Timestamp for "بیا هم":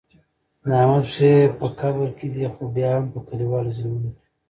2.75-3.05